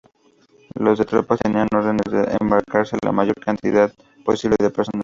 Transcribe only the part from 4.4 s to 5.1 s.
de personal.